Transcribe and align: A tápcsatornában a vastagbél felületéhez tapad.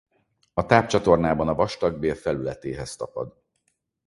A 0.53 0.65
tápcsatornában 0.65 1.47
a 1.47 1.53
vastagbél 1.55 2.15
felületéhez 2.15 2.95
tapad. 2.95 3.35